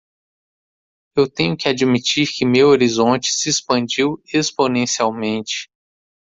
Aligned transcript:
Eu 1.15 1.29
tenho 1.29 1.55
que 1.55 1.69
admitir 1.69 2.25
que 2.35 2.43
meu 2.43 2.69
horizonte 2.69 3.31
se 3.31 3.49
expandiu 3.49 4.19
exponencialmente. 4.33 5.69